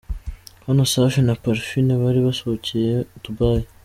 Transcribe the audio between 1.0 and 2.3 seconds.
na Parfine bari